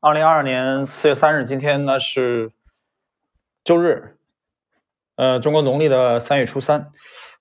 [0.00, 2.52] 二零二二年四月三日，今天呢是
[3.64, 4.16] 周日，
[5.16, 6.92] 呃，中国农历的三月初三。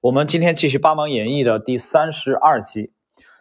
[0.02, 2.92] 我们今天继续《八芒演义》的第三十二集。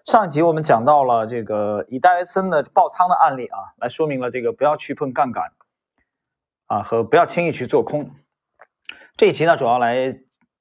[0.05, 5.53] 上一集我们讲到了这个以戴维森的爆仓的案例啊，来说明了这个不要去碰杠杆
[6.67, 8.11] 啊，和不要轻易去做空。
[9.17, 10.19] 这一集呢，主要来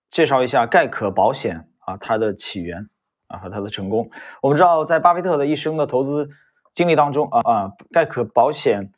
[0.10, 2.88] 介绍一下盖可保险啊，它的起源
[3.28, 4.12] 啊和它的成功。
[4.42, 6.30] 我们知道，在巴菲特的一生的投资。
[6.76, 8.92] 经历当中啊啊，盖可保险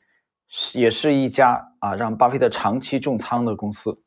[0.50, 4.02] 是也是一家啊让巴菲特长期重仓的公司。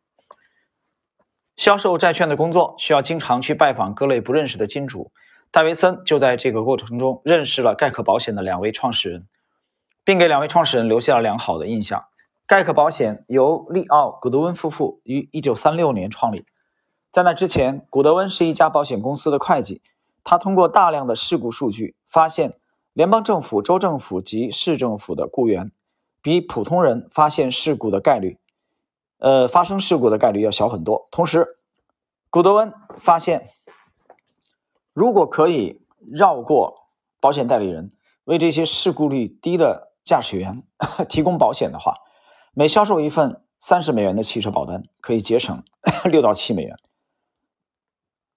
[1.56, 5.12] 销售债券的工作需要经常去拜访各类不认识的金主，
[5.52, 9.28] 戴维森就在这个过程中认识了盖可保险的两位创始人，
[10.02, 12.06] 并给两位创始人留下了良好的印象。
[12.48, 16.44] 盖可保险由利奥·古德温夫妇于1936年创立，
[17.12, 19.80] 在那之前，古德温是一家保险公司的会计，
[20.24, 22.59] 他通过大量的事故数据发现。
[23.00, 25.72] 联邦政府、州政府及市政府的雇员，
[26.20, 28.38] 比普通人发现事故的概率，
[29.16, 31.08] 呃，发生事故的概率要小很多。
[31.10, 31.56] 同时，
[32.28, 33.52] 古德温发现，
[34.92, 35.80] 如果可以
[36.12, 37.90] 绕过保险代理人，
[38.24, 40.62] 为这些事故率低的驾驶员
[41.08, 41.94] 提供保险的话，
[42.52, 45.64] 每销售一份三十美元的汽车保单，可以节省
[46.04, 46.76] 六到七美元。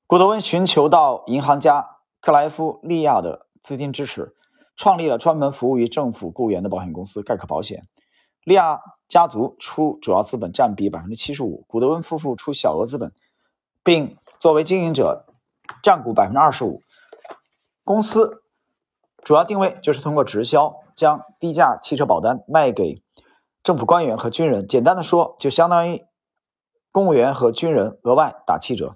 [0.08, 4.34] 古德温寻求到银行家克莱夫利亚的资金支持。
[4.76, 7.88] 创立了专门服务于政府雇员的保险公司盖克保险。
[8.44, 13.14] 利亚家族出主要资本占比百分之七十五，古德温夫妇出小额资本，
[13.84, 15.26] 并作为经营者
[15.82, 16.82] 占股百分之二十五。
[17.86, 18.44] 公司
[19.24, 23.02] 主要定位就是通过直销将低价汽车保单卖给
[23.64, 24.68] 政府官员和军人。
[24.68, 26.04] 简单的说，就相当于
[26.92, 28.96] 公务员和军人额外打七折。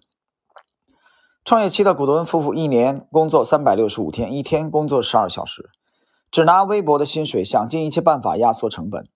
[1.47, 5.69] 创业期的古德温夫妇一年工作三百六十五天，一天工作十二小时，
[6.29, 9.07] 只拿微薄的薪水，想尽一切办法压缩成本。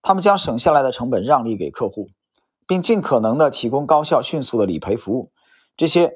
[0.00, 2.08] 他们将省下来的成本让利给客户，
[2.66, 5.32] 并尽可能的提供高效、迅速的理赔服务。
[5.76, 6.14] 这些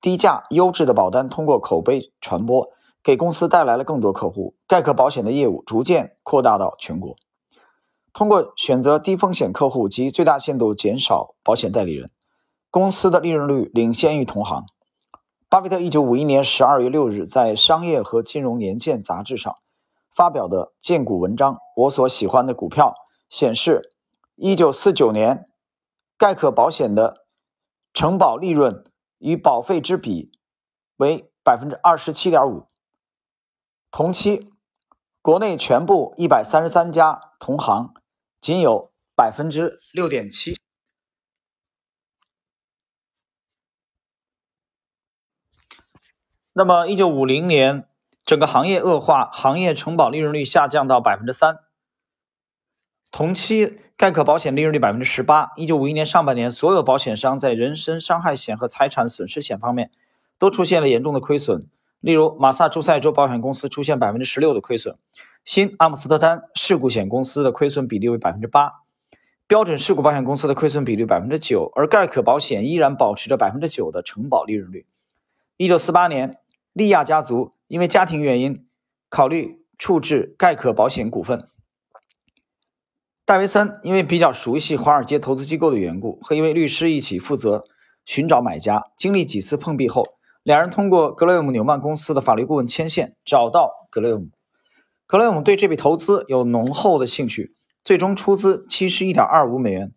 [0.00, 2.68] 低价、优质的保单通过口碑传播，
[3.04, 4.54] 给公司带来了更多客户。
[4.66, 7.16] 盖克保险的业务逐渐扩大到全国。
[8.14, 12.10] 通过选择低风险客户及最大限度减少保险代理人，
[12.70, 14.64] 公司的利润率领先于同行。
[15.52, 19.58] 巴菲特一九五一年十二月六日在《商业和金融年鉴》杂志上
[20.16, 22.94] 发表的荐股文章《我所喜欢的股票》
[23.36, 23.90] 显示，
[24.34, 25.50] 一九四九年
[26.16, 27.26] 盖可保险的
[27.92, 30.32] 承保利润与保费之比
[30.96, 32.64] 为百分之二十七点五，
[33.90, 34.50] 同期
[35.20, 37.92] 国内全部一百三十三家同行
[38.40, 40.61] 仅有百分之六点七。
[46.54, 47.86] 那么，一九五零年，
[48.26, 51.60] 整个行业恶化，行业承保利润率下降到百分之三。
[53.10, 55.52] 同期，盖可保险利润率百分之十八。
[55.56, 59.90] 一九五一年上半年，所有保险商在人身伤害险和财产损失险方面
[60.38, 61.68] 都出现了严重的亏损。
[62.00, 64.98] 例如，马萨诸塞州保险公司出现百分之十六的亏损，
[65.46, 68.72] 新阿姆斯特丹事故险公司的亏损比例为百分之八，
[69.46, 74.84] 标准事故保险公司的亏损比例百分之九，而盖可保险依然保持着百分之九的承保利润率。
[75.56, 76.36] 一九四八年。
[76.72, 78.66] 利亚家族因为家庭原因，
[79.08, 81.48] 考虑处置盖可保险股份。
[83.24, 87.64] 戴维森因为比较熟悉华尔街投资机构的缘故，和一位律师一起负责
[88.04, 88.90] 寻找买家。
[88.96, 90.06] 经历几次碰壁后，
[90.42, 94.30] 两人通过格雷厄姆纽曼公司的法律顾问牵线，找到格雷厄姆。
[95.06, 97.54] 格雷厄姆对这笔投资有浓厚的兴趣，
[97.84, 99.92] 最终出资七十一点二五美元，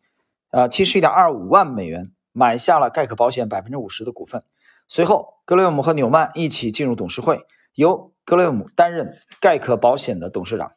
[0.51, 4.43] 呃，七十一点二五万美元买下了盖可保险百分之五十的股份。
[4.87, 10.73] 随后，格雷厄姆和纽曼一起进入董事会，由格雷厄姆担任盖可保险的董事长。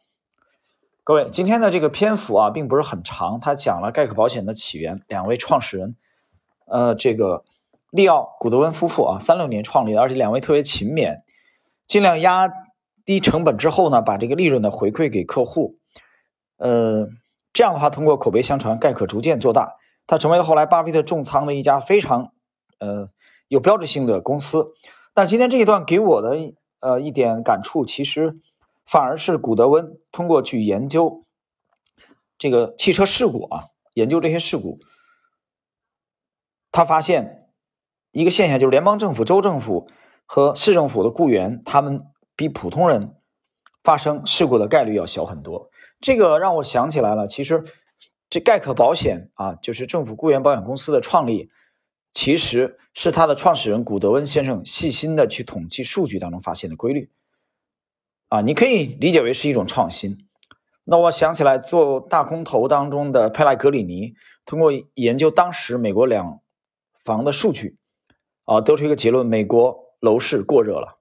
[1.04, 5.96] 各位，今天的这个篇幅啊，并不是很长，他讲了盖可保险的起源，两位创始人，
[6.66, 7.44] 呃，这个
[7.90, 11.20] 利奥古德温夫妇啊，三六年创立的，而且两位特别勤勉，
[11.86, 12.50] 尽量压
[13.04, 15.76] 低成本之后呢，把这个利润呢回馈给客户，
[16.56, 17.08] 呃，
[17.52, 19.76] 这样的话，通过口碑相传，盖可逐渐做大，
[20.06, 22.32] 它成为了后来巴菲特重仓的一家非常，
[22.78, 23.10] 呃。
[23.48, 24.72] 有标志性的公司，
[25.14, 26.36] 但今天这一段给我的
[26.80, 28.36] 呃一点感触，其实
[28.86, 31.24] 反而是古德温通过去研究
[32.38, 33.64] 这个汽车事故啊，
[33.94, 34.78] 研究这些事故，
[36.70, 37.48] 他发现
[38.12, 39.90] 一个现象，就是联邦政府、州政府
[40.26, 42.04] 和市政府的雇员，他们
[42.36, 43.16] 比普通人
[43.82, 45.70] 发生事故的概率要小很多。
[46.00, 47.64] 这个让我想起来了，其实
[48.30, 51.50] 这盖可保险啊，就是政府雇员保险公司的创立。
[52.18, 57.12] 其实是他的创始人古德温先生细心的去统计数据当中发现的规律，
[58.26, 60.26] 啊，你可以理解为是一种创新。
[60.82, 66.40] 那我想起来，做大空头当中的佩莱格里尼，通过研究当时美国两
[67.04, 67.78] 房的数据，
[68.46, 70.98] 啊，得出一个结论：美国楼市过热了。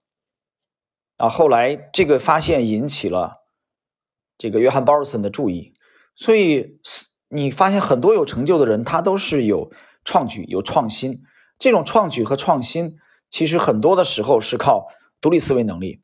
[1.15, 3.37] 啊，后来这个发现引起了
[4.37, 5.73] 这个约翰·鲍尔森的注意，
[6.15, 6.79] 所以
[7.27, 9.71] 你发现很多有成就的人，他都是有
[10.07, 11.21] 创举、有创新。
[11.59, 12.97] 这种创举和创新，
[13.29, 14.87] 其实很多的时候是靠
[15.19, 16.01] 独立思维能力，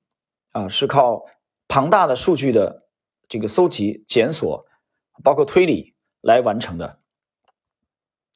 [0.51, 1.25] 啊，是靠
[1.67, 2.81] 庞大的数据的。
[3.29, 4.67] 这个搜集、检索，
[5.23, 6.99] 包括推理来完成的，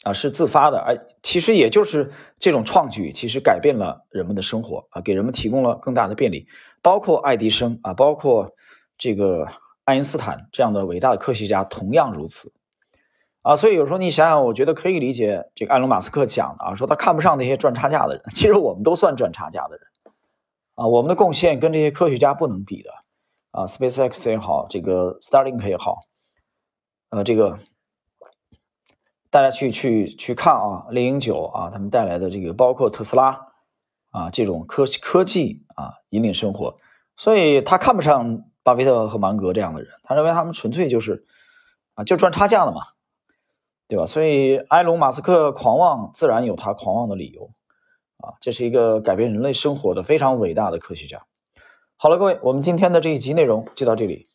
[0.04, 6.48] 啊，是自发的，而其实也就是这种创举，其实改变了人们的生活啊，给人们提供了更大的便利。
[6.81, 8.56] 包括爱迪生啊，包括
[8.98, 9.50] 这个
[9.84, 12.54] 爱因斯坦这样的伟大的科学家，同样如此
[13.48, 13.56] 啊。
[13.56, 18.24] 所以有时候你想想，我觉得可以理解这个埃隆·马斯克讲的啊，说他看不上那些赚差价的人。
[18.36, 19.88] 其实我们都算赚差价的人
[20.76, 22.90] 啊，我们的贡献跟这些科学家不能比的。
[23.52, 26.02] 啊，SpaceX 也好，这个 Starlink 也好，
[27.10, 27.58] 呃，这个
[29.32, 33.48] 大家去去去看啊，零零九啊，他们带来的这个包括特斯拉
[34.12, 36.78] 啊这种科科技啊引领生活，
[37.16, 41.26] 所以他看不上巴菲特和芒格这样的人，他认为他们纯粹就是
[41.96, 42.82] 啊就赚差价了嘛，
[43.88, 44.06] 对吧？
[44.06, 47.51] 所以埃隆·马斯克狂妄，自然有他狂妄的理由
[48.18, 51.25] 啊，这是一个改变人类生活的非常伟大的科学家。
[51.95, 54.26] 好了，各位，我们今天的这一集内容就到这里。